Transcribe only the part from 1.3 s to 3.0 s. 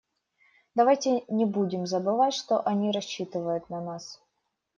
будем забывать, что они